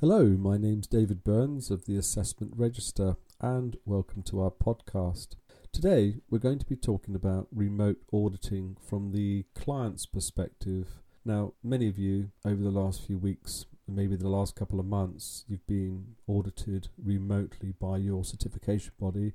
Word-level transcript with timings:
Hello, 0.00 0.28
my 0.28 0.56
name's 0.56 0.86
David 0.86 1.22
Burns 1.22 1.70
of 1.70 1.84
the 1.84 1.94
Assessment 1.98 2.54
Register, 2.56 3.16
and 3.38 3.76
welcome 3.84 4.22
to 4.22 4.40
our 4.40 4.50
podcast. 4.50 5.36
Today, 5.74 6.22
we're 6.30 6.38
going 6.38 6.58
to 6.58 6.64
be 6.64 6.74
talking 6.74 7.14
about 7.14 7.48
remote 7.52 7.98
auditing 8.10 8.78
from 8.80 9.12
the 9.12 9.44
client's 9.54 10.06
perspective. 10.06 11.02
Now, 11.22 11.52
many 11.62 11.86
of 11.86 11.98
you 11.98 12.30
over 12.46 12.62
the 12.62 12.70
last 12.70 13.06
few 13.06 13.18
weeks, 13.18 13.66
maybe 13.86 14.16
the 14.16 14.30
last 14.30 14.56
couple 14.56 14.80
of 14.80 14.86
months, 14.86 15.44
you've 15.46 15.66
been 15.66 16.16
audited 16.26 16.88
remotely 16.96 17.74
by 17.78 17.98
your 17.98 18.24
certification 18.24 18.92
body 18.98 19.34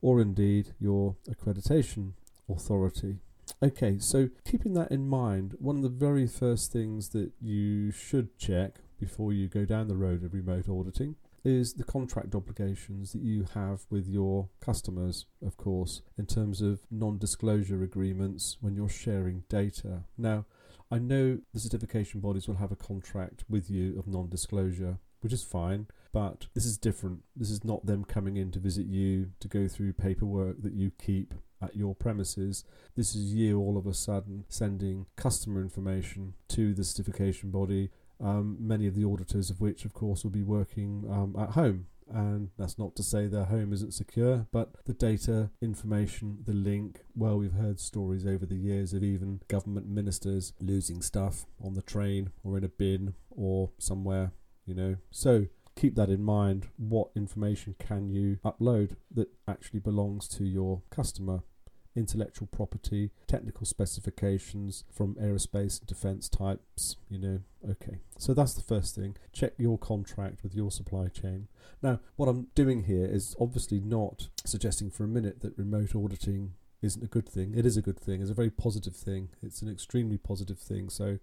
or 0.00 0.20
indeed 0.20 0.68
your 0.78 1.16
accreditation 1.28 2.12
authority. 2.48 3.16
Okay, 3.60 3.98
so 3.98 4.28
keeping 4.44 4.74
that 4.74 4.92
in 4.92 5.08
mind, 5.08 5.56
one 5.58 5.74
of 5.74 5.82
the 5.82 5.88
very 5.88 6.28
first 6.28 6.72
things 6.72 7.08
that 7.08 7.32
you 7.40 7.90
should 7.90 8.38
check 8.38 8.76
before 8.98 9.32
you 9.32 9.48
go 9.48 9.64
down 9.64 9.88
the 9.88 9.96
road 9.96 10.24
of 10.24 10.34
remote 10.34 10.68
auditing 10.68 11.16
is 11.44 11.74
the 11.74 11.84
contract 11.84 12.34
obligations 12.34 13.12
that 13.12 13.22
you 13.22 13.46
have 13.54 13.86
with 13.88 14.08
your 14.08 14.48
customers, 14.60 15.26
of 15.44 15.56
course, 15.56 16.02
in 16.18 16.26
terms 16.26 16.60
of 16.60 16.80
non 16.90 17.18
disclosure 17.18 17.82
agreements 17.82 18.56
when 18.60 18.74
you're 18.74 18.88
sharing 18.88 19.44
data. 19.48 20.02
Now, 20.18 20.46
I 20.90 20.98
know 20.98 21.38
the 21.52 21.60
certification 21.60 22.20
bodies 22.20 22.48
will 22.48 22.56
have 22.56 22.72
a 22.72 22.76
contract 22.76 23.44
with 23.48 23.70
you 23.70 23.98
of 23.98 24.08
non 24.08 24.28
disclosure, 24.28 24.98
which 25.20 25.32
is 25.32 25.44
fine, 25.44 25.86
but 26.12 26.46
this 26.54 26.64
is 26.64 26.78
different. 26.78 27.20
This 27.36 27.50
is 27.50 27.64
not 27.64 27.86
them 27.86 28.04
coming 28.04 28.36
in 28.36 28.50
to 28.52 28.58
visit 28.58 28.86
you 28.86 29.30
to 29.40 29.48
go 29.48 29.68
through 29.68 29.92
paperwork 29.92 30.62
that 30.62 30.72
you 30.72 30.90
keep 31.00 31.34
at 31.62 31.76
your 31.76 31.94
premises. 31.94 32.64
This 32.96 33.14
is 33.14 33.32
you 33.32 33.60
all 33.60 33.76
of 33.76 33.86
a 33.86 33.94
sudden 33.94 34.44
sending 34.48 35.06
customer 35.16 35.60
information 35.60 36.34
to 36.48 36.74
the 36.74 36.84
certification 36.84 37.50
body 37.50 37.90
um, 38.20 38.56
many 38.60 38.86
of 38.86 38.94
the 38.94 39.04
auditors 39.04 39.50
of 39.50 39.60
which, 39.60 39.84
of 39.84 39.92
course, 39.92 40.24
will 40.24 40.30
be 40.30 40.42
working 40.42 41.04
um, 41.10 41.36
at 41.38 41.50
home. 41.50 41.86
And 42.08 42.50
that's 42.56 42.78
not 42.78 42.94
to 42.96 43.02
say 43.02 43.26
their 43.26 43.46
home 43.46 43.72
isn't 43.72 43.92
secure, 43.92 44.46
but 44.52 44.84
the 44.84 44.94
data, 44.94 45.50
information, 45.60 46.38
the 46.44 46.52
link. 46.52 47.00
Well, 47.16 47.38
we've 47.38 47.52
heard 47.52 47.80
stories 47.80 48.24
over 48.24 48.46
the 48.46 48.54
years 48.54 48.92
of 48.92 49.02
even 49.02 49.40
government 49.48 49.88
ministers 49.88 50.52
losing 50.60 51.02
stuff 51.02 51.46
on 51.60 51.74
the 51.74 51.82
train 51.82 52.30
or 52.44 52.56
in 52.56 52.64
a 52.64 52.68
bin 52.68 53.14
or 53.30 53.70
somewhere, 53.78 54.30
you 54.64 54.74
know. 54.74 54.96
So 55.10 55.46
keep 55.74 55.96
that 55.96 56.08
in 56.08 56.22
mind. 56.22 56.68
What 56.76 57.10
information 57.16 57.74
can 57.78 58.08
you 58.08 58.38
upload 58.44 58.96
that 59.12 59.28
actually 59.48 59.80
belongs 59.80 60.28
to 60.28 60.44
your 60.44 60.82
customer? 60.90 61.42
Intellectual 61.96 62.46
property, 62.46 63.10
technical 63.26 63.66
specifications 63.66 64.84
from 64.92 65.14
aerospace 65.14 65.80
and 65.80 65.86
defense 65.86 66.28
types, 66.28 66.96
you 67.08 67.18
know. 67.18 67.40
Okay, 67.68 67.98
so 68.18 68.34
that's 68.34 68.54
the 68.54 68.62
first 68.62 68.94
thing. 68.94 69.16
Check 69.32 69.54
your 69.58 69.78
contract 69.78 70.42
with 70.42 70.54
your 70.54 70.70
supply 70.70 71.08
chain. 71.08 71.48
Now, 71.82 72.00
what 72.16 72.28
I'm 72.28 72.48
doing 72.54 72.84
here 72.84 73.06
is 73.06 73.34
obviously 73.40 73.80
not 73.80 74.28
suggesting 74.44 74.90
for 74.90 75.04
a 75.04 75.08
minute 75.08 75.40
that 75.40 75.58
remote 75.58 75.94
auditing 75.94 76.52
isn't 76.82 77.02
a 77.02 77.08
good 77.08 77.28
thing. 77.28 77.54
It 77.56 77.66
is 77.66 77.76
a 77.76 77.82
good 77.82 77.98
thing, 77.98 78.20
it's 78.20 78.30
a 78.30 78.34
very 78.34 78.50
positive 78.50 78.94
thing, 78.94 79.30
it's 79.42 79.62
an 79.62 79.70
extremely 79.70 80.18
positive 80.18 80.58
thing. 80.58 80.90
So 80.90 81.18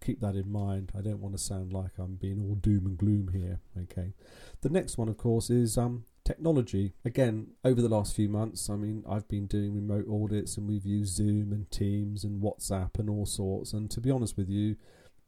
keep 0.00 0.20
that 0.20 0.34
in 0.36 0.50
mind. 0.50 0.92
I 0.96 1.00
don't 1.00 1.20
want 1.20 1.36
to 1.36 1.42
sound 1.42 1.72
like 1.72 1.92
I'm 1.98 2.16
being 2.16 2.40
all 2.40 2.54
doom 2.54 2.86
and 2.86 2.98
gloom 2.98 3.30
here. 3.32 3.60
Okay. 3.82 4.12
The 4.60 4.70
next 4.70 4.98
one, 4.98 5.08
of 5.08 5.16
course, 5.16 5.50
is 5.50 5.76
um, 5.76 6.04
technology. 6.28 6.92
Again, 7.06 7.48
over 7.64 7.80
the 7.80 7.88
last 7.88 8.14
few 8.14 8.28
months, 8.28 8.68
I 8.68 8.76
mean, 8.76 9.02
I've 9.08 9.26
been 9.28 9.46
doing 9.46 9.74
remote 9.74 10.06
audits 10.10 10.58
and 10.58 10.68
we've 10.68 10.84
used 10.84 11.14
Zoom 11.14 11.52
and 11.52 11.70
Teams 11.70 12.22
and 12.22 12.42
WhatsApp 12.42 12.98
and 12.98 13.08
all 13.08 13.24
sorts. 13.24 13.72
And 13.72 13.90
to 13.90 14.00
be 14.00 14.10
honest 14.10 14.36
with 14.36 14.50
you, 14.50 14.76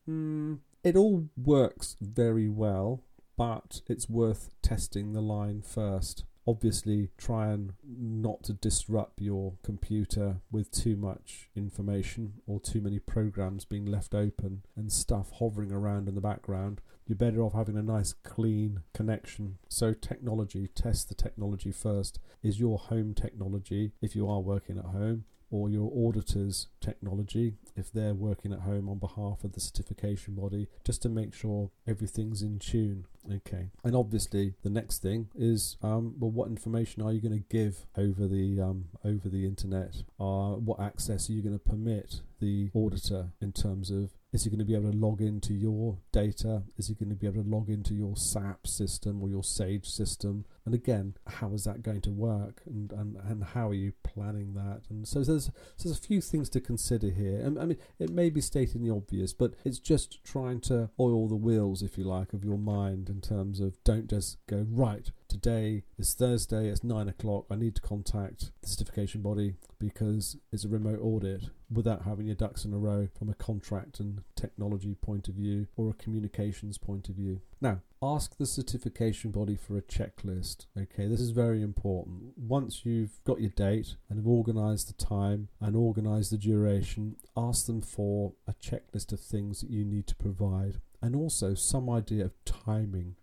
mm, 0.08 0.58
it 0.84 0.96
all 0.96 1.28
works 1.36 1.96
very 2.02 2.48
well, 2.48 3.02
but 3.38 3.80
it's 3.88 4.10
worth 4.10 4.50
testing 4.62 5.14
the 5.14 5.22
line 5.22 5.62
first 5.62 6.24
obviously 6.46 7.10
try 7.16 7.48
and 7.48 7.74
not 7.84 8.42
to 8.42 8.52
disrupt 8.52 9.20
your 9.20 9.54
computer 9.62 10.40
with 10.50 10.70
too 10.70 10.96
much 10.96 11.48
information 11.54 12.34
or 12.46 12.58
too 12.58 12.80
many 12.80 12.98
programs 12.98 13.64
being 13.64 13.86
left 13.86 14.14
open 14.14 14.62
and 14.76 14.90
stuff 14.90 15.30
hovering 15.38 15.70
around 15.70 16.08
in 16.08 16.14
the 16.14 16.20
background. 16.20 16.80
You're 17.10 17.16
better 17.16 17.42
off 17.42 17.54
having 17.54 17.76
a 17.76 17.82
nice 17.82 18.12
clean 18.12 18.82
connection. 18.94 19.58
So, 19.68 19.92
technology, 19.94 20.68
test 20.68 21.08
the 21.08 21.16
technology 21.16 21.72
first. 21.72 22.20
Is 22.40 22.60
your 22.60 22.78
home 22.78 23.14
technology, 23.14 23.90
if 24.00 24.14
you 24.14 24.30
are 24.30 24.38
working 24.38 24.78
at 24.78 24.84
home, 24.84 25.24
or 25.50 25.68
your 25.68 25.90
auditor's 25.92 26.68
technology 26.80 27.54
if 27.74 27.92
they're 27.92 28.14
working 28.14 28.52
at 28.52 28.60
home 28.60 28.88
on 28.88 28.98
behalf 28.98 29.42
of 29.42 29.52
the 29.54 29.60
certification 29.60 30.36
body 30.36 30.68
just 30.84 31.02
to 31.02 31.08
make 31.08 31.34
sure 31.34 31.72
everything's 31.88 32.42
in 32.42 32.58
tune 32.60 33.04
okay 33.28 33.70
and 33.82 33.96
obviously 33.96 34.54
the 34.62 34.70
next 34.70 35.02
thing 35.02 35.28
is 35.34 35.76
um, 35.82 36.14
well 36.20 36.30
what 36.30 36.48
information 36.48 37.02
are 37.02 37.12
you 37.12 37.20
going 37.20 37.36
to 37.36 37.44
give 37.48 37.86
over 37.98 38.28
the 38.28 38.60
um, 38.60 38.84
over 39.04 39.28
the 39.28 39.44
internet 39.44 40.04
uh, 40.20 40.52
what 40.52 40.78
access 40.78 41.28
are 41.28 41.32
you 41.32 41.42
going 41.42 41.58
to 41.58 41.70
permit 41.70 42.20
the 42.38 42.70
auditor 42.72 43.30
in 43.40 43.50
terms 43.50 43.90
of 43.90 44.10
is 44.32 44.44
he 44.44 44.50
going 44.50 44.60
to 44.60 44.64
be 44.64 44.74
able 44.74 44.92
to 44.92 44.96
log 44.96 45.20
into 45.20 45.52
your 45.52 45.98
data? 46.12 46.62
Is 46.76 46.88
he 46.88 46.94
going 46.94 47.08
to 47.08 47.16
be 47.16 47.26
able 47.26 47.42
to 47.42 47.48
log 47.48 47.68
into 47.68 47.94
your 47.94 48.16
SAP 48.16 48.66
system 48.66 49.22
or 49.22 49.28
your 49.28 49.42
Sage 49.42 49.88
system? 49.88 50.44
And 50.64 50.74
again, 50.74 51.14
how 51.26 51.52
is 51.52 51.64
that 51.64 51.82
going 51.82 52.00
to 52.02 52.10
work? 52.10 52.62
And, 52.66 52.92
and, 52.92 53.16
and 53.16 53.42
how 53.42 53.68
are 53.68 53.74
you 53.74 53.92
planning 54.04 54.54
that? 54.54 54.82
And 54.88 55.06
so 55.06 55.24
there's, 55.24 55.46
so 55.46 55.52
there's 55.88 55.98
a 55.98 56.02
few 56.02 56.20
things 56.20 56.48
to 56.50 56.60
consider 56.60 57.10
here. 57.10 57.42
I 57.44 57.64
mean, 57.64 57.78
it 57.98 58.10
may 58.10 58.30
be 58.30 58.40
stating 58.40 58.84
the 58.84 58.94
obvious, 58.94 59.32
but 59.32 59.54
it's 59.64 59.80
just 59.80 60.22
trying 60.22 60.60
to 60.62 60.90
oil 61.00 61.26
the 61.26 61.36
wheels, 61.36 61.82
if 61.82 61.98
you 61.98 62.04
like, 62.04 62.32
of 62.32 62.44
your 62.44 62.58
mind 62.58 63.08
in 63.08 63.20
terms 63.20 63.60
of 63.60 63.82
don't 63.82 64.08
just 64.08 64.38
go, 64.46 64.64
right, 64.70 65.10
today 65.30 65.84
is 65.96 66.12
Thursday, 66.12 66.68
it's 66.68 66.82
nine 66.82 67.08
o'clock. 67.08 67.46
I 67.50 67.54
need 67.54 67.76
to 67.76 67.80
contact 67.80 68.50
the 68.60 68.68
certification 68.68 69.22
body 69.22 69.54
because 69.78 70.36
it's 70.52 70.64
a 70.64 70.68
remote 70.68 70.98
audit 71.00 71.44
without 71.72 72.02
having 72.02 72.26
your 72.26 72.34
ducks 72.34 72.64
in 72.64 72.74
a 72.74 72.78
row 72.78 73.08
from 73.16 73.30
a 73.30 73.34
contract 73.34 74.00
and 74.00 74.22
technology 74.34 74.96
point 75.00 75.28
of 75.28 75.34
view 75.34 75.68
or 75.76 75.90
a 75.90 75.94
communications 75.94 76.78
point 76.78 77.08
of 77.08 77.14
view. 77.14 77.40
Now, 77.60 77.80
ask 78.02 78.36
the 78.36 78.44
certification 78.44 79.30
body 79.30 79.54
for 79.54 79.78
a 79.78 79.82
checklist. 79.82 80.66
Okay, 80.76 81.06
this 81.06 81.20
is 81.20 81.30
very 81.30 81.62
important. 81.62 82.36
Once 82.36 82.84
you've 82.84 83.22
got 83.24 83.40
your 83.40 83.50
date 83.50 83.94
and 84.08 84.18
have 84.18 84.26
organized 84.26 84.88
the 84.88 85.04
time 85.04 85.48
and 85.60 85.76
organized 85.76 86.32
the 86.32 86.38
duration, 86.38 87.16
ask 87.36 87.66
them 87.66 87.82
for 87.82 88.32
a 88.48 88.52
checklist 88.54 89.12
of 89.12 89.20
things 89.20 89.60
that 89.60 89.70
you 89.70 89.84
need 89.84 90.08
to 90.08 90.16
provide 90.16 90.80
and 91.00 91.14
also 91.14 91.54
some 91.54 91.88
idea 91.88 92.24
of 92.24 92.44
timing 92.44 93.14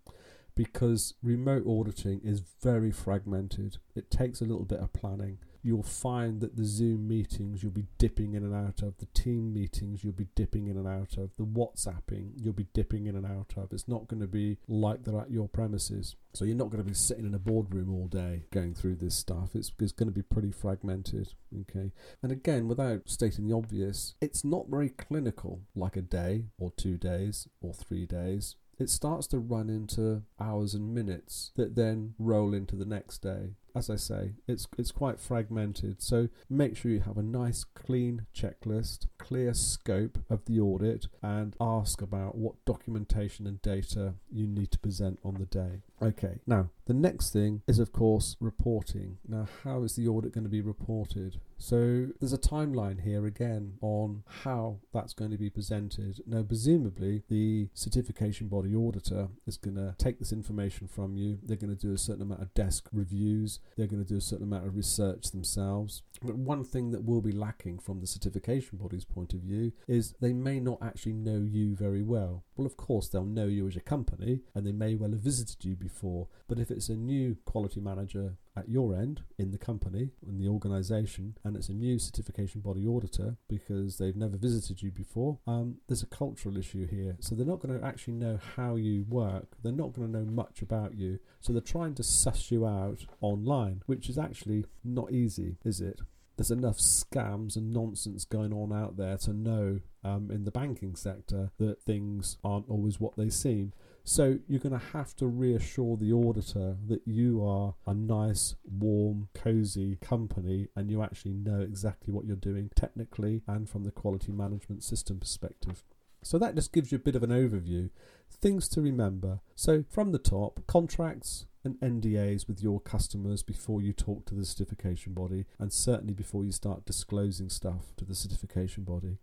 because 0.58 1.14
remote 1.22 1.66
auditing 1.68 2.20
is 2.24 2.42
very 2.64 2.92
fragmented. 2.92 3.78
It 3.96 4.10
takes 4.10 4.42
a 4.42 4.44
little 4.44 4.66
bit 4.66 4.80
of 4.80 4.92
planning. 4.92 5.38
You'll 5.62 5.84
find 5.84 6.42
that 6.42 6.56
the 6.56 6.66
Zoom 6.66 7.08
meetings 7.08 7.62
you'll 7.62 7.72
be 7.72 7.86
dipping 8.00 8.34
in 8.34 8.44
and 8.44 8.56
out 8.56 8.82
of, 8.82 8.98
the 8.98 9.06
team 9.08 9.54
meetings 9.54 10.04
you'll 10.04 10.14
be 10.14 10.28
dipping 10.34 10.68
in 10.68 10.78
and 10.78 10.88
out 10.88 11.18
of, 11.18 11.30
the 11.38 11.46
WhatsApping 11.46 12.32
you'll 12.38 12.54
be 12.54 12.68
dipping 12.74 13.06
in 13.06 13.16
and 13.16 13.26
out 13.26 13.54
of. 13.56 13.72
It's 13.72 13.88
not 13.88 14.08
going 14.08 14.22
to 14.22 14.28
be 14.28 14.58
like 14.68 15.04
they're 15.04 15.20
at 15.20 15.30
your 15.30 15.48
premises. 15.48 16.16
So 16.34 16.44
you're 16.44 16.56
not 16.56 16.72
going 16.72 16.84
to 16.84 16.90
be 16.90 16.96
sitting 16.96 17.26
in 17.26 17.36
a 17.36 17.40
boardroom 17.40 17.94
all 17.94 18.08
day 18.08 18.46
going 18.52 18.74
through 18.74 18.96
this 18.96 19.16
stuff. 19.16 19.52
It's, 19.54 19.72
it's 19.80 19.92
going 19.92 20.10
to 20.10 20.16
be 20.16 20.24
pretty 20.24 20.52
fragmented. 20.52 21.34
Okay. 21.62 21.92
And 22.24 22.32
again, 22.32 22.68
without 22.68 23.02
stating 23.06 23.48
the 23.48 23.56
obvious, 23.56 24.16
it's 24.22 24.44
not 24.44 24.70
very 24.70 24.90
clinical 24.90 25.62
like 25.76 25.96
a 25.96 26.02
day 26.02 26.46
or 26.58 26.72
two 26.72 26.98
days 26.98 27.48
or 27.62 27.74
three 27.74 28.08
days 28.08 28.56
it 28.80 28.90
starts 28.90 29.28
to 29.28 29.40
run 29.40 29.70
into 29.70 30.24
hours 30.40 30.74
and 30.74 30.94
minutes 30.94 31.52
that 31.56 31.76
then 31.76 32.14
roll 32.20 32.54
into 32.54 32.76
the 32.76 32.86
next 32.86 33.20
day 33.20 33.56
as 33.78 33.90
I 33.90 33.96
say, 33.96 34.32
it's 34.48 34.68
it's 34.78 34.92
quite 34.92 35.20
fragmented. 35.20 36.02
So 36.02 36.30
make 36.50 36.76
sure 36.76 36.92
you 36.92 37.02
have 37.02 37.18
a 37.18 37.24
nice 37.24 37.64
clean 37.64 38.26
checklist, 38.36 39.06
clear 39.20 39.54
scope 39.54 40.18
of 40.30 40.46
the 40.46 40.60
audit, 40.60 41.08
and 41.22 41.56
ask 41.62 42.02
about 42.02 42.36
what 42.36 42.66
documentation 42.66 43.46
and 43.46 43.62
data 43.62 44.16
you 44.32 44.48
need 44.48 44.72
to 44.72 44.80
present 44.80 45.20
on 45.24 45.36
the 45.36 45.46
day. 45.46 45.84
Okay, 46.02 46.40
now 46.48 46.70
the 46.86 46.94
next 46.94 47.32
thing 47.32 47.62
is 47.68 47.78
of 47.80 47.92
course 47.92 48.36
reporting. 48.40 49.18
Now, 49.28 49.48
how 49.64 49.84
is 49.84 49.96
the 49.96 50.08
audit 50.08 50.34
going 50.34 50.46
to 50.46 50.50
be 50.50 50.62
reported? 50.62 51.40
So 51.58 52.08
there's 52.20 52.34
a 52.34 52.38
timeline 52.38 53.02
here 53.02 53.26
again 53.26 53.74
on 53.82 54.24
how 54.44 54.80
that's 54.94 55.14
going 55.14 55.32
to 55.32 55.38
be 55.38 55.50
presented. 55.50 56.22
Now, 56.26 56.44
presumably, 56.44 57.24
the 57.30 57.70
certification 57.74 58.48
body 58.48 58.76
auditor 58.76 59.30
is 59.46 59.58
going 59.58 59.76
to 59.76 59.96
take 59.98 60.20
this 60.20 60.32
information 60.32 60.88
from 60.88 61.18
you. 61.18 61.40
They're 61.44 61.58
going 61.58 61.76
to 61.76 61.88
do 61.88 61.94
a 61.94 61.98
certain 61.98 62.22
amount 62.22 62.42
of 62.42 62.54
desk 62.54 62.88
reviews. 62.94 63.60
They're 63.76 63.88
going 63.88 64.04
to 64.04 64.08
do 64.08 64.18
a 64.18 64.22
certain 64.22 64.46
amount 64.46 64.68
of 64.68 64.76
research 64.76 65.32
themselves. 65.32 66.04
But 66.22 66.36
one 66.36 66.64
thing 66.64 66.92
that 66.92 67.06
will 67.06 67.22
be 67.22 67.32
lacking 67.32 67.80
from 67.80 68.00
the 68.00 68.08
certification 68.08 68.78
body's 68.78 69.06
point 69.06 69.34
of 69.34 69.42
view 69.42 69.72
is 69.88 70.16
they 70.20 70.34
may 70.34 70.60
not 70.60 70.80
actually 70.82 71.14
know 71.14 71.46
you 71.48 71.76
very 71.76 72.04
well. 72.04 72.44
Well, 72.56 72.66
of 72.68 72.78
course, 72.78 73.08
they'll 73.08 73.26
know 73.26 73.48
you 73.48 73.68
as 73.68 73.76
a 73.76 73.82
company 73.82 74.42
and 74.56 74.66
they 74.66 74.72
may 74.72 74.96
well 74.96 75.12
have 75.12 75.20
visited 75.20 75.64
you 75.66 75.76
before. 75.76 76.28
But 76.48 76.60
if 76.60 76.72
it's 76.72 76.90
a 76.90 76.96
new 76.96 77.38
quality 77.46 77.80
manager 77.80 78.38
at 78.56 78.70
your 78.70 78.96
end 78.96 79.22
in 79.38 79.52
the 79.52 79.58
company, 79.58 80.10
in 80.28 80.40
the 80.40 80.48
organization, 80.48 81.38
and 81.48 81.56
it's 81.56 81.70
a 81.70 81.74
new 81.74 81.98
certification 81.98 82.62
body 82.62 82.86
auditor 82.86 83.38
because 83.48 83.98
they've 83.98 84.16
never 84.16 84.38
visited 84.38 84.82
you 84.82 84.92
before, 84.92 85.40
um, 85.48 85.78
there's 85.88 86.04
a 86.04 86.08
cultural 86.08 86.58
issue 86.58 86.86
here. 86.86 87.16
So 87.20 87.36
they're 87.36 87.46
not 87.46 87.60
going 87.60 87.80
to 87.80 87.86
actually 87.86 88.16
know 88.16 88.40
how 88.56 88.76
you 88.76 89.06
work, 89.08 89.58
they're 89.64 89.72
not 89.72 89.94
going 89.94 90.12
to 90.12 90.20
know 90.20 90.30
much 90.30 90.62
about 90.62 90.96
you. 90.96 91.20
So 91.40 91.54
they're 91.54 91.62
trying 91.62 91.96
to 91.96 92.04
suss 92.04 92.52
you 92.52 92.66
out 92.68 93.06
online, 93.22 93.82
which 93.86 94.10
is 94.10 94.18
actually 94.18 94.66
not 94.84 95.12
easy, 95.12 95.58
is 95.64 95.82
it? 95.82 96.02
there's 96.38 96.52
enough 96.52 96.78
scams 96.78 97.56
and 97.56 97.74
nonsense 97.74 98.24
going 98.24 98.54
on 98.54 98.72
out 98.72 98.96
there 98.96 99.18
to 99.18 99.34
know 99.34 99.80
um, 100.04 100.30
in 100.32 100.46
the 100.46 100.52
banking 100.52 100.96
sector 100.96 101.52
that 101.58 101.82
things 101.82 102.38
aren't 102.44 102.70
always 102.70 103.00
what 103.00 103.18
they 103.18 103.30
seem. 103.30 103.74
So 104.10 104.40
you're 104.48 104.62
going 104.62 104.72
to 104.72 104.86
have 104.94 105.18
to 105.18 105.28
reassure 105.28 105.98
the 105.98 106.14
auditor 106.14 106.78
that 106.88 107.02
you 107.06 107.46
are 107.46 107.76
a 107.86 107.94
nice, 107.94 108.56
warm, 108.64 109.28
cozy 109.34 109.98
company 109.98 110.70
and 110.78 110.90
you 110.90 111.04
actually 111.04 111.34
know 111.34 111.60
exactly 111.60 112.14
what 112.14 112.24
you're 112.26 112.38
doing 112.38 112.72
technically 112.74 113.42
and 113.48 113.70
from 113.70 113.84
the 113.84 113.92
quality 113.92 114.32
management 114.32 114.82
system 114.82 115.20
perspective. 115.20 115.84
So 116.24 116.40
that 116.40 116.56
just 116.56 116.72
gives 116.72 116.90
you 116.90 116.96
a 116.96 117.02
bit 117.02 117.18
of 117.18 117.24
an 117.24 117.32
overview. 117.32 117.90
Things 118.32 118.70
to 118.70 118.82
remember. 118.82 119.42
So 119.56 119.84
from 119.90 120.14
the 120.14 120.20
top, 120.20 120.66
contracts 120.68 121.46
and 121.66 121.76
NDAs 121.82 122.48
with 122.48 122.64
your 122.64 122.80
customers 122.80 123.44
before 123.44 123.82
you 123.82 123.92
talk 123.92 124.26
to 124.28 124.36
the 124.36 124.46
certification 124.46 125.16
body 125.16 125.48
and 125.60 125.74
certainly 125.74 126.14
before 126.14 126.46
you 126.46 126.54
start 126.54 126.86
disclosing 126.86 127.50
stuff 127.50 127.94
to 127.98 128.06
the 128.06 128.16
certification 128.16 128.86
body. 128.86 129.18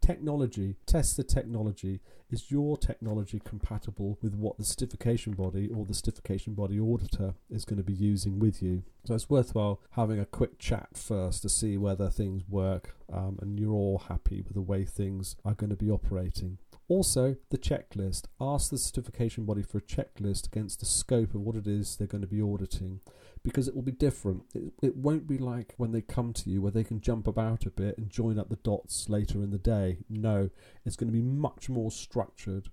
Technology, 0.00 0.76
test 0.86 1.16
the 1.16 1.24
technology. 1.24 2.00
Is 2.30 2.50
your 2.50 2.76
technology 2.76 3.40
compatible 3.44 4.18
with 4.22 4.34
what 4.34 4.56
the 4.56 4.64
certification 4.64 5.32
body 5.32 5.68
or 5.68 5.84
the 5.84 5.94
certification 5.94 6.54
body 6.54 6.78
auditor 6.78 7.34
is 7.50 7.64
going 7.64 7.76
to 7.78 7.84
be 7.84 7.92
using 7.92 8.38
with 8.38 8.62
you? 8.62 8.82
So 9.04 9.14
it's 9.14 9.28
worthwhile 9.28 9.80
having 9.90 10.18
a 10.18 10.24
quick 10.24 10.58
chat 10.58 10.88
first 10.94 11.42
to 11.42 11.48
see 11.48 11.76
whether 11.76 12.08
things 12.08 12.42
work 12.48 12.94
um, 13.12 13.38
and 13.42 13.58
you're 13.58 13.72
all 13.72 14.04
happy 14.08 14.42
with 14.42 14.54
the 14.54 14.60
way 14.60 14.84
things 14.84 15.36
are 15.44 15.54
going 15.54 15.70
to 15.70 15.76
be 15.76 15.90
operating. 15.90 16.58
Also, 16.88 17.36
the 17.50 17.58
checklist. 17.58 18.24
Ask 18.40 18.70
the 18.70 18.78
certification 18.78 19.44
body 19.44 19.62
for 19.62 19.78
a 19.78 19.82
checklist 19.82 20.46
against 20.48 20.80
the 20.80 20.86
scope 20.86 21.34
of 21.34 21.40
what 21.40 21.54
it 21.54 21.68
is 21.68 21.96
they're 21.96 22.08
going 22.08 22.20
to 22.20 22.26
be 22.26 22.42
auditing 22.42 23.00
because 23.42 23.68
it 23.68 23.74
will 23.74 23.82
be 23.82 23.92
different. 23.92 24.42
It, 24.54 24.72
it 24.82 24.96
won't 24.96 25.26
be 25.26 25.38
like 25.38 25.74
when 25.76 25.92
they 25.92 26.02
come 26.02 26.32
to 26.34 26.50
you 26.50 26.62
where 26.62 26.72
they 26.72 26.84
can 26.84 27.00
jump 27.00 27.26
about 27.26 27.66
a 27.66 27.70
bit 27.70 27.96
and 27.98 28.10
join 28.10 28.38
up 28.38 28.48
the 28.48 28.56
dots 28.56 29.08
later 29.08 29.42
in 29.42 29.50
the 29.50 29.58
day. 29.58 29.98
No, 30.08 30.50
it's 30.84 30.96
going 30.96 31.08
to 31.08 31.16
be 31.16 31.22
much 31.22 31.68
more 31.68 31.90
structured. 31.90 32.68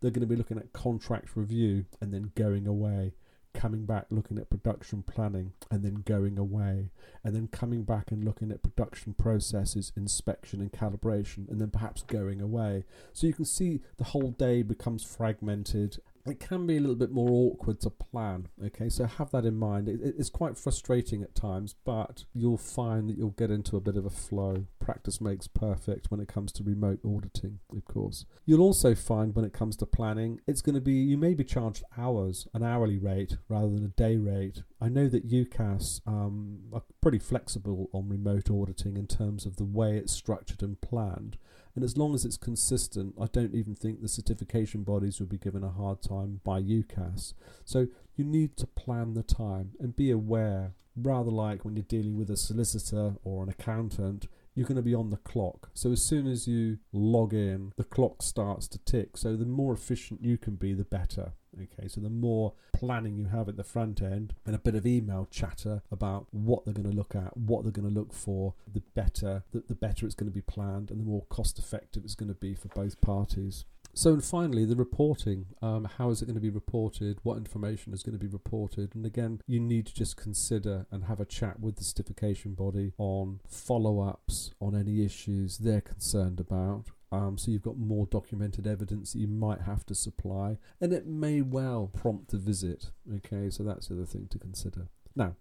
They're 0.00 0.10
going 0.10 0.20
to 0.20 0.26
be 0.26 0.36
looking 0.36 0.58
at 0.58 0.72
contract 0.72 1.36
review 1.36 1.86
and 2.00 2.12
then 2.12 2.32
going 2.34 2.66
away 2.66 3.14
coming 3.54 3.84
back 3.84 4.06
looking 4.10 4.38
at 4.38 4.50
production 4.50 5.02
planning 5.02 5.52
and 5.70 5.84
then 5.84 6.02
going 6.06 6.38
away 6.38 6.90
and 7.22 7.34
then 7.34 7.46
coming 7.48 7.82
back 7.82 8.10
and 8.10 8.24
looking 8.24 8.50
at 8.50 8.62
production 8.62 9.12
processes 9.14 9.92
inspection 9.96 10.60
and 10.60 10.72
calibration 10.72 11.48
and 11.50 11.60
then 11.60 11.70
perhaps 11.70 12.02
going 12.02 12.40
away 12.40 12.84
so 13.12 13.26
you 13.26 13.32
can 13.32 13.44
see 13.44 13.80
the 13.98 14.04
whole 14.04 14.30
day 14.30 14.62
becomes 14.62 15.04
fragmented 15.04 15.98
it 16.24 16.38
can 16.38 16.66
be 16.66 16.76
a 16.76 16.80
little 16.80 16.96
bit 16.96 17.10
more 17.10 17.28
awkward 17.30 17.80
to 17.80 17.90
plan. 17.90 18.48
Okay, 18.64 18.88
so 18.88 19.06
have 19.06 19.30
that 19.32 19.44
in 19.44 19.56
mind. 19.56 19.88
It, 19.88 20.00
it's 20.02 20.30
quite 20.30 20.56
frustrating 20.56 21.22
at 21.22 21.34
times, 21.34 21.74
but 21.84 22.24
you'll 22.32 22.58
find 22.58 23.08
that 23.08 23.18
you'll 23.18 23.30
get 23.30 23.50
into 23.50 23.76
a 23.76 23.80
bit 23.80 23.96
of 23.96 24.06
a 24.06 24.10
flow. 24.10 24.66
Practice 24.78 25.20
makes 25.20 25.48
perfect 25.48 26.10
when 26.10 26.20
it 26.20 26.28
comes 26.28 26.52
to 26.52 26.62
remote 26.62 27.00
auditing, 27.04 27.58
of 27.74 27.84
course. 27.84 28.24
You'll 28.46 28.62
also 28.62 28.94
find 28.94 29.34
when 29.34 29.44
it 29.44 29.52
comes 29.52 29.76
to 29.78 29.86
planning, 29.86 30.40
it's 30.46 30.62
going 30.62 30.74
to 30.74 30.80
be 30.80 30.92
you 30.92 31.18
may 31.18 31.34
be 31.34 31.44
charged 31.44 31.82
hours, 31.98 32.46
an 32.54 32.62
hourly 32.62 32.98
rate 32.98 33.36
rather 33.48 33.70
than 33.70 33.84
a 33.84 33.88
day 33.88 34.16
rate. 34.16 34.62
I 34.80 34.88
know 34.88 35.08
that 35.08 35.28
UKAS 35.28 36.00
um, 36.06 36.60
are 36.72 36.82
pretty 37.00 37.18
flexible 37.18 37.88
on 37.92 38.08
remote 38.08 38.50
auditing 38.50 38.96
in 38.96 39.06
terms 39.06 39.44
of 39.44 39.56
the 39.56 39.64
way 39.64 39.96
it's 39.96 40.12
structured 40.12 40.62
and 40.62 40.80
planned. 40.80 41.36
And 41.74 41.82
as 41.82 41.96
long 41.96 42.14
as 42.14 42.24
it's 42.24 42.36
consistent, 42.36 43.14
I 43.20 43.26
don't 43.32 43.54
even 43.54 43.74
think 43.74 44.00
the 44.00 44.08
certification 44.08 44.82
bodies 44.82 45.18
will 45.18 45.26
be 45.26 45.38
given 45.38 45.64
a 45.64 45.70
hard 45.70 46.02
time 46.02 46.40
by 46.44 46.60
UKAS. 46.60 47.34
So 47.64 47.86
you 48.16 48.24
need 48.24 48.56
to 48.58 48.66
plan 48.66 49.14
the 49.14 49.22
time 49.22 49.72
and 49.80 49.96
be 49.96 50.10
aware, 50.10 50.74
rather 50.94 51.30
like 51.30 51.64
when 51.64 51.74
you're 51.74 51.84
dealing 51.84 52.18
with 52.18 52.30
a 52.30 52.36
solicitor 52.36 53.14
or 53.24 53.42
an 53.42 53.48
accountant, 53.48 54.26
you're 54.54 54.66
going 54.66 54.76
to 54.76 54.82
be 54.82 54.94
on 54.94 55.08
the 55.08 55.16
clock. 55.16 55.70
So 55.72 55.92
as 55.92 56.04
soon 56.04 56.26
as 56.26 56.46
you 56.46 56.78
log 56.92 57.32
in, 57.32 57.72
the 57.76 57.84
clock 57.84 58.22
starts 58.22 58.68
to 58.68 58.78
tick. 58.78 59.16
So 59.16 59.34
the 59.34 59.46
more 59.46 59.72
efficient 59.72 60.22
you 60.22 60.36
can 60.36 60.56
be, 60.56 60.74
the 60.74 60.84
better. 60.84 61.32
Okay, 61.54 61.88
so 61.88 62.00
the 62.00 62.10
more 62.10 62.54
planning 62.72 63.16
you 63.16 63.26
have 63.26 63.48
at 63.48 63.56
the 63.56 63.64
front 63.64 64.00
end 64.00 64.34
and 64.46 64.54
a 64.54 64.58
bit 64.58 64.74
of 64.74 64.86
email 64.86 65.28
chatter 65.30 65.82
about 65.90 66.26
what 66.30 66.64
they're 66.64 66.74
going 66.74 66.90
to 66.90 66.96
look 66.96 67.14
at, 67.14 67.36
what 67.36 67.62
they're 67.62 67.72
going 67.72 67.88
to 67.88 67.94
look 67.94 68.12
for, 68.12 68.54
the 68.72 68.82
better 68.94 69.42
the, 69.52 69.62
the 69.68 69.74
better 69.74 70.06
it's 70.06 70.14
going 70.14 70.30
to 70.30 70.34
be 70.34 70.40
planned 70.40 70.90
and 70.90 71.00
the 71.00 71.04
more 71.04 71.24
cost 71.28 71.58
effective 71.58 72.04
it's 72.04 72.14
going 72.14 72.28
to 72.28 72.34
be 72.34 72.54
for 72.54 72.68
both 72.68 73.00
parties. 73.00 73.64
So, 73.94 74.14
and 74.14 74.24
finally, 74.24 74.64
the 74.64 74.74
reporting. 74.74 75.46
Um, 75.60 75.86
how 75.98 76.08
is 76.10 76.22
it 76.22 76.26
going 76.26 76.36
to 76.36 76.40
be 76.40 76.48
reported? 76.48 77.18
What 77.24 77.36
information 77.36 77.92
is 77.92 78.02
going 78.02 78.18
to 78.18 78.24
be 78.24 78.30
reported? 78.30 78.94
And 78.94 79.04
again, 79.04 79.42
you 79.46 79.60
need 79.60 79.86
to 79.86 79.94
just 79.94 80.16
consider 80.16 80.86
and 80.90 81.04
have 81.04 81.20
a 81.20 81.26
chat 81.26 81.60
with 81.60 81.76
the 81.76 81.84
certification 81.84 82.54
body 82.54 82.92
on 82.96 83.40
follow 83.46 84.00
ups 84.00 84.52
on 84.60 84.74
any 84.74 85.04
issues 85.04 85.58
they're 85.58 85.82
concerned 85.82 86.40
about. 86.40 86.86
Um, 87.12 87.36
so 87.36 87.50
you've 87.50 87.62
got 87.62 87.78
more 87.78 88.06
documented 88.06 88.66
evidence 88.66 89.12
that 89.12 89.18
you 89.18 89.28
might 89.28 89.60
have 89.60 89.84
to 89.86 89.94
supply, 89.94 90.56
and 90.80 90.92
it 90.94 91.06
may 91.06 91.42
well 91.42 91.90
prompt 91.92 92.32
a 92.32 92.38
visit. 92.38 92.90
Okay, 93.16 93.50
so 93.50 93.62
that's 93.62 93.88
the 93.88 93.94
other 93.94 94.06
thing 94.06 94.28
to 94.30 94.38
consider. 94.38 94.88
Now, 95.14 95.36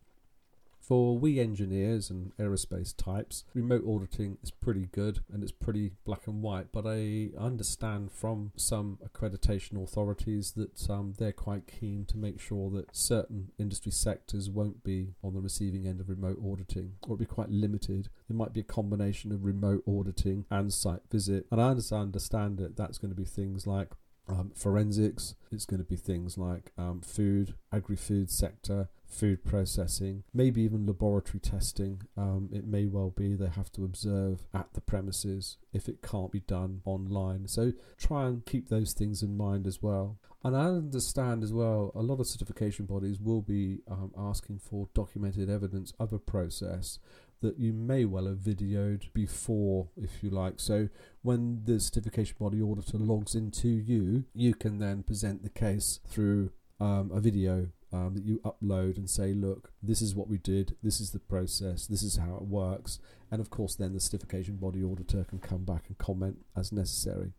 for 0.81 1.17
we 1.17 1.39
engineers 1.39 2.09
and 2.09 2.35
aerospace 2.37 2.95
types, 2.95 3.45
remote 3.53 3.83
auditing 3.87 4.37
is 4.43 4.51
pretty 4.51 4.87
good 4.91 5.19
and 5.31 5.43
it's 5.43 5.51
pretty 5.51 5.91
black 6.05 6.27
and 6.27 6.41
white. 6.41 6.71
But 6.71 6.85
I 6.87 7.29
understand 7.37 8.11
from 8.11 8.51
some 8.55 8.97
accreditation 9.05 9.81
authorities 9.81 10.51
that 10.53 10.89
um, 10.89 11.13
they're 11.17 11.31
quite 11.31 11.67
keen 11.67 12.05
to 12.05 12.17
make 12.17 12.39
sure 12.39 12.69
that 12.71 12.95
certain 12.95 13.51
industry 13.59 13.91
sectors 13.91 14.49
won't 14.49 14.83
be 14.83 15.13
on 15.23 15.33
the 15.33 15.41
receiving 15.41 15.87
end 15.87 16.01
of 16.01 16.09
remote 16.09 16.39
auditing 16.43 16.93
or 17.03 17.07
it'll 17.07 17.17
be 17.17 17.25
quite 17.25 17.49
limited. 17.49 18.09
It 18.29 18.35
might 18.35 18.53
be 18.53 18.61
a 18.61 18.63
combination 18.63 19.31
of 19.31 19.45
remote 19.45 19.83
auditing 19.87 20.45
and 20.49 20.73
site 20.73 21.01
visit. 21.11 21.45
And 21.51 21.61
I 21.61 21.69
understand 21.69 22.59
it, 22.59 22.75
that's 22.75 22.97
going 22.97 23.11
to 23.11 23.15
be 23.15 23.25
things 23.25 23.67
like 23.67 23.91
um, 24.31 24.51
forensics. 24.55 25.35
It's 25.51 25.65
going 25.65 25.79
to 25.81 25.85
be 25.85 25.97
things 25.97 26.37
like 26.37 26.71
um, 26.77 27.01
food, 27.01 27.55
agri-food 27.73 28.31
sector, 28.31 28.89
food 29.05 29.43
processing, 29.43 30.23
maybe 30.33 30.61
even 30.61 30.85
laboratory 30.85 31.39
testing. 31.39 32.01
Um, 32.17 32.49
it 32.53 32.65
may 32.65 32.85
well 32.85 33.09
be 33.09 33.35
they 33.35 33.47
have 33.49 33.71
to 33.73 33.83
observe 33.83 34.43
at 34.53 34.73
the 34.73 34.81
premises 34.81 35.57
if 35.73 35.89
it 35.89 36.01
can't 36.01 36.31
be 36.31 36.39
done 36.39 36.81
online. 36.85 37.47
So 37.47 37.73
try 37.97 38.27
and 38.27 38.45
keep 38.45 38.69
those 38.69 38.93
things 38.93 39.21
in 39.21 39.35
mind 39.35 39.67
as 39.67 39.81
well. 39.81 40.17
And 40.43 40.57
I 40.57 40.65
understand 40.65 41.43
as 41.43 41.53
well, 41.53 41.91
a 41.93 42.01
lot 42.01 42.19
of 42.19 42.27
certification 42.27 42.85
bodies 42.85 43.19
will 43.19 43.41
be 43.41 43.79
um, 43.87 44.11
asking 44.17 44.59
for 44.59 44.89
documented 44.93 45.49
evidence 45.49 45.93
of 45.99 46.13
a 46.13 46.19
process 46.19 46.97
that 47.41 47.59
you 47.59 47.73
may 47.73 48.05
well 48.05 48.25
have 48.25 48.37
videoed 48.37 49.11
before, 49.13 49.89
if 49.95 50.23
you 50.23 50.29
like. 50.29 50.59
So 50.59 50.89
when 51.21 51.61
the 51.65 51.79
certification 51.79 52.35
body 52.39 52.61
auditor 52.61 52.97
logs 52.97 53.35
into 53.35 53.67
you, 53.67 54.25
you 54.33 54.53
can 54.55 54.79
then 54.79 55.03
present 55.03 55.43
the 55.43 55.49
case 55.49 55.99
through 56.07 56.51
um, 56.79 57.11
a 57.13 57.19
video 57.19 57.69
um, 57.93 58.13
that 58.15 58.23
you 58.23 58.39
upload 58.39 58.97
and 58.97 59.09
say, 59.09 59.33
look, 59.33 59.71
this 59.81 60.01
is 60.01 60.15
what 60.15 60.27
we 60.27 60.37
did, 60.37 60.75
this 60.81 60.99
is 60.99 61.11
the 61.11 61.19
process, 61.19 61.87
this 61.87 62.03
is 62.03 62.17
how 62.17 62.35
it 62.35 62.43
works. 62.43 62.99
And 63.29 63.39
of 63.39 63.49
course, 63.49 63.75
then 63.75 63.93
the 63.93 63.99
certification 63.99 64.57
body 64.57 64.83
auditor 64.83 65.23
can 65.23 65.39
come 65.39 65.63
back 65.63 65.85
and 65.87 65.97
comment 65.97 66.39
as 66.55 66.73
necessary. 66.73 67.31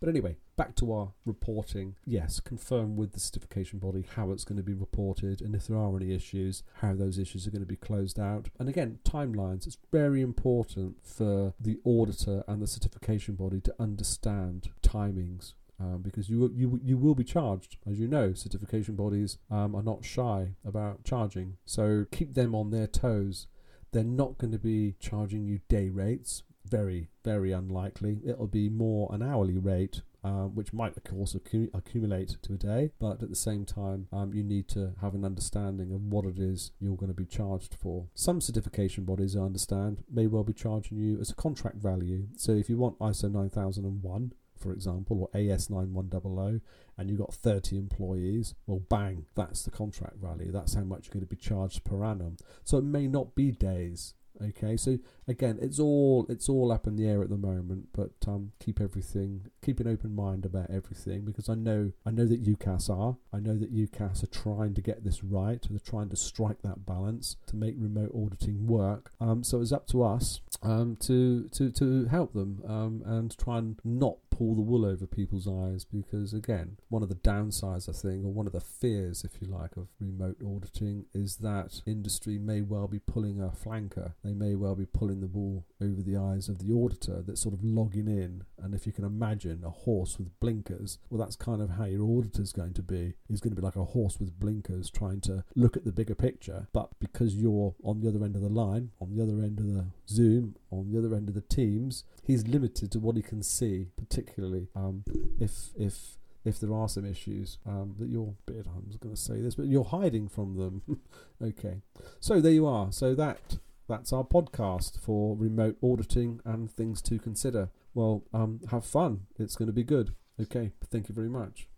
But 0.00 0.08
anyway, 0.08 0.36
back 0.56 0.74
to 0.76 0.92
our 0.92 1.12
reporting. 1.24 1.94
Yes, 2.04 2.40
confirm 2.40 2.96
with 2.96 3.12
the 3.12 3.20
certification 3.20 3.78
body 3.78 4.04
how 4.16 4.32
it's 4.32 4.44
going 4.44 4.56
to 4.56 4.64
be 4.64 4.74
reported 4.74 5.40
and 5.40 5.54
if 5.54 5.68
there 5.68 5.76
are 5.76 5.96
any 5.96 6.12
issues, 6.12 6.64
how 6.80 6.94
those 6.94 7.18
issues 7.18 7.46
are 7.46 7.50
going 7.50 7.60
to 7.60 7.66
be 7.66 7.76
closed 7.76 8.18
out. 8.18 8.48
And 8.58 8.68
again, 8.68 8.98
timelines. 9.04 9.66
It's 9.66 9.78
very 9.92 10.20
important 10.20 10.96
for 11.04 11.54
the 11.60 11.78
auditor 11.84 12.42
and 12.48 12.60
the 12.60 12.66
certification 12.66 13.34
body 13.34 13.60
to 13.60 13.74
understand 13.78 14.70
timings 14.82 15.52
um, 15.78 16.02
because 16.02 16.28
you 16.28 16.50
you 16.54 16.80
you 16.82 16.96
will 16.96 17.14
be 17.14 17.24
charged, 17.24 17.76
as 17.86 17.98
you 17.98 18.08
know. 18.08 18.32
Certification 18.32 18.94
bodies 18.94 19.38
um, 19.50 19.74
are 19.74 19.82
not 19.82 20.04
shy 20.04 20.54
about 20.64 21.04
charging, 21.04 21.56
so 21.64 22.06
keep 22.10 22.34
them 22.34 22.54
on 22.54 22.70
their 22.70 22.86
toes. 22.86 23.46
They're 23.92 24.04
not 24.04 24.38
going 24.38 24.52
to 24.52 24.58
be 24.58 24.94
charging 25.00 25.44
you 25.44 25.60
day 25.68 25.88
rates. 25.88 26.42
Very 26.68 27.08
very 27.24 27.52
unlikely. 27.52 28.20
It'll 28.26 28.46
be 28.46 28.68
more 28.68 29.12
an 29.12 29.22
hourly 29.22 29.58
rate. 29.58 30.02
Uh, 30.24 30.48
which 30.48 30.72
might 30.72 30.96
of 30.96 31.04
course 31.04 31.36
accumulate 31.36 32.36
to 32.42 32.54
a 32.54 32.56
day, 32.56 32.90
but 32.98 33.22
at 33.22 33.28
the 33.28 33.36
same 33.36 33.64
time, 33.64 34.08
um, 34.12 34.34
you 34.34 34.42
need 34.42 34.66
to 34.66 34.92
have 35.00 35.14
an 35.14 35.24
understanding 35.24 35.92
of 35.92 36.02
what 36.02 36.24
it 36.24 36.36
is 36.36 36.72
you're 36.80 36.96
going 36.96 37.06
to 37.06 37.14
be 37.14 37.24
charged 37.24 37.76
for. 37.80 38.08
Some 38.12 38.40
certification 38.40 39.04
bodies, 39.04 39.36
I 39.36 39.42
understand, 39.42 40.02
may 40.10 40.26
well 40.26 40.42
be 40.42 40.52
charging 40.52 40.98
you 40.98 41.20
as 41.20 41.30
a 41.30 41.34
contract 41.36 41.76
value. 41.76 42.26
So 42.36 42.50
if 42.50 42.68
you 42.68 42.76
want 42.76 42.98
ISO 42.98 43.30
9001, 43.30 44.32
for 44.56 44.72
example, 44.72 45.22
or 45.22 45.38
AS9100, 45.38 46.60
and 46.98 47.10
you've 47.10 47.18
got 47.18 47.34
30 47.34 47.76
employees, 47.76 48.54
well, 48.66 48.80
bang, 48.80 49.26
that's 49.34 49.62
the 49.62 49.70
contract 49.70 50.16
value. 50.16 50.50
That's 50.50 50.74
how 50.74 50.84
much 50.84 51.06
you're 51.06 51.14
going 51.14 51.26
to 51.26 51.26
be 51.26 51.36
charged 51.36 51.84
per 51.84 52.04
annum. 52.04 52.36
So 52.64 52.78
it 52.78 52.84
may 52.84 53.06
not 53.06 53.34
be 53.34 53.50
days. 53.52 54.14
Okay, 54.42 54.76
so 54.76 54.98
again, 55.26 55.58
it's 55.60 55.78
all 55.78 56.26
it's 56.28 56.48
all 56.48 56.70
up 56.70 56.86
in 56.86 56.96
the 56.96 57.06
air 57.06 57.22
at 57.22 57.30
the 57.30 57.36
moment, 57.36 57.88
but 57.92 58.12
um, 58.26 58.52
keep 58.60 58.80
everything, 58.80 59.46
keep 59.62 59.80
an 59.80 59.88
open 59.88 60.14
mind 60.14 60.44
about 60.44 60.70
everything 60.70 61.24
because 61.24 61.48
I 61.48 61.54
know 61.54 61.92
I 62.04 62.10
know 62.10 62.26
that 62.26 62.44
UKAS 62.44 62.90
are, 62.90 63.16
I 63.32 63.40
know 63.40 63.56
that 63.56 63.74
UKAS 63.74 64.22
are 64.22 64.26
trying 64.28 64.74
to 64.74 64.80
get 64.80 65.04
this 65.04 65.24
right, 65.24 65.64
they're 65.68 65.78
trying 65.78 66.10
to 66.10 66.16
strike 66.16 66.62
that 66.62 66.84
balance 66.84 67.36
to 67.46 67.56
make 67.56 67.74
remote 67.78 68.12
auditing 68.14 68.66
work. 68.66 69.12
Um, 69.20 69.42
so 69.42 69.60
it's 69.60 69.72
up 69.72 69.86
to 69.88 70.02
us 70.02 70.40
um, 70.62 70.96
to 71.00 71.48
to 71.52 71.70
to 71.70 72.06
help 72.06 72.32
them 72.32 72.62
um, 72.66 73.02
and 73.04 73.36
try 73.36 73.58
and 73.58 73.80
not 73.84 74.16
pull 74.30 74.54
the 74.54 74.60
wool 74.60 74.84
over 74.84 75.06
people's 75.06 75.48
eyes 75.48 75.84
because 75.84 76.34
again 76.34 76.76
one 76.90 77.02
of 77.02 77.08
the 77.08 77.14
downsides 77.14 77.88
i 77.88 77.92
think 77.92 78.22
or 78.22 78.32
one 78.32 78.46
of 78.46 78.52
the 78.52 78.60
fears 78.60 79.24
if 79.24 79.40
you 79.40 79.48
like 79.48 79.76
of 79.78 79.88
remote 79.98 80.36
auditing 80.44 81.06
is 81.14 81.36
that 81.36 81.80
industry 81.86 82.38
may 82.38 82.60
well 82.60 82.86
be 82.86 82.98
pulling 82.98 83.40
a 83.40 83.48
flanker 83.48 84.12
they 84.26 84.34
may 84.34 84.54
well 84.54 84.74
be 84.74 84.86
pulling 84.86 85.20
the 85.20 85.26
wool 85.26 85.64
over 85.80 86.02
the 86.02 86.16
eyes 86.16 86.48
of 86.48 86.58
the 86.58 86.72
auditor 86.72 87.22
that's 87.26 87.40
sort 87.40 87.54
of 87.54 87.64
logging 87.64 88.08
in. 88.08 88.42
And 88.62 88.74
if 88.74 88.86
you 88.86 88.92
can 88.92 89.04
imagine 89.04 89.62
a 89.64 89.70
horse 89.70 90.18
with 90.18 90.38
blinkers 90.40 90.98
well 91.10 91.18
that's 91.18 91.36
kind 91.36 91.62
of 91.62 91.70
how 91.70 91.84
your 91.84 92.02
auditor's 92.02 92.52
going 92.52 92.74
to 92.74 92.82
be. 92.82 93.14
He's 93.28 93.40
going 93.40 93.54
to 93.54 93.60
be 93.60 93.64
like 93.64 93.76
a 93.76 93.84
horse 93.84 94.18
with 94.18 94.38
blinkers 94.38 94.90
trying 94.90 95.20
to 95.22 95.44
look 95.54 95.76
at 95.76 95.84
the 95.84 95.92
bigger 95.92 96.14
picture. 96.14 96.68
But 96.72 96.90
because 96.98 97.34
you're 97.36 97.74
on 97.84 98.00
the 98.00 98.08
other 98.08 98.24
end 98.24 98.36
of 98.36 98.42
the 98.42 98.48
line 98.48 98.90
on 99.00 99.14
the 99.14 99.22
other 99.22 99.42
end 99.42 99.58
of 99.58 99.66
the 99.66 99.86
zoom 100.08 100.56
on 100.70 100.90
the 100.90 100.98
other 100.98 101.14
end 101.14 101.28
of 101.28 101.34
the 101.34 101.40
teams 101.40 102.04
he's 102.22 102.46
limited 102.46 102.90
to 102.92 102.98
what 102.98 103.16
he 103.16 103.22
can 103.22 103.42
see 103.42 103.88
particularly 103.96 104.68
um, 104.74 105.04
if 105.38 105.70
if 105.78 106.16
if 106.44 106.60
there 106.60 106.72
are 106.72 106.88
some 106.88 107.04
issues 107.04 107.58
um, 107.66 107.94
that 107.98 108.08
you're 108.08 108.34
bit 108.46 108.66
I'm 108.66 108.88
going 109.00 109.14
to 109.14 109.20
say 109.20 109.40
this 109.40 109.54
but 109.54 109.66
you're 109.66 109.84
hiding 109.84 110.28
from 110.28 110.56
them. 110.56 110.82
Okay. 111.42 111.82
So 112.18 112.40
there 112.40 112.52
you 112.52 112.66
are. 112.66 112.90
So 112.92 113.14
that 113.14 113.58
that's 113.88 114.12
our 114.12 114.24
podcast 114.24 115.00
for 115.00 115.36
remote 115.36 115.76
auditing 115.82 116.40
and 116.44 116.70
things 116.70 117.00
to 117.02 117.18
consider. 117.18 117.70
Well 117.94 118.24
um, 118.32 118.60
have 118.70 118.84
fun. 118.84 119.26
It's 119.38 119.56
going 119.56 119.68
to 119.68 119.72
be 119.72 119.84
good. 119.84 120.14
Okay 120.40 120.72
thank 120.90 121.08
you 121.08 121.14
very 121.14 121.30
much 121.30 121.68